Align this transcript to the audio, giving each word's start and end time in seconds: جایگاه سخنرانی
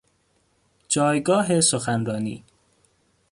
جایگاه 0.89 1.61
سخنرانی 1.61 2.43